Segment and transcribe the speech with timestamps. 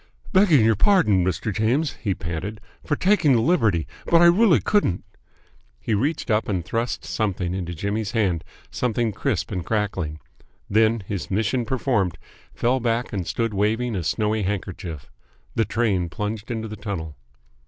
[0.33, 1.53] "Begging your pardon, Mr.
[1.53, 5.03] James," he panted, "for taking the liberty, but I really couldn't!"
[5.79, 10.19] He reached up and thrust something into Jimmy's hand, something crisp and crackling.
[10.67, 12.17] Then, his mission performed,
[12.55, 15.11] fell back and stood waving a snowy handkerchief.
[15.53, 17.15] The train plunged into the tunnel.